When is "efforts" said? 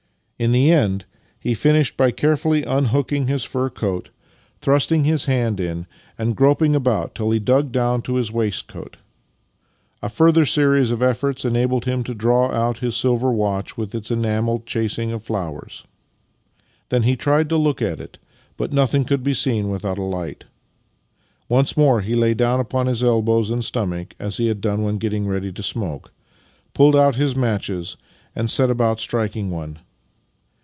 11.03-11.45